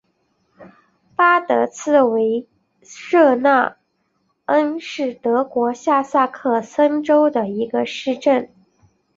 [1.15, 2.47] 巴德茨维
[2.81, 3.77] 舍纳
[4.45, 8.49] 恩是德国下萨克森州的一个市镇。